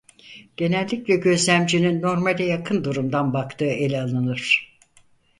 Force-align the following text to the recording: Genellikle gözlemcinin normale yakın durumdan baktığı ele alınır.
Genellikle 0.57 1.15
gözlemcinin 1.15 2.01
normale 2.01 2.43
yakın 2.45 2.83
durumdan 2.83 3.33
baktığı 3.33 3.65
ele 3.65 4.01
alınır. 4.01 4.75